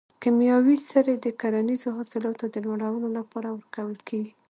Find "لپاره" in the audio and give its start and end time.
3.17-3.47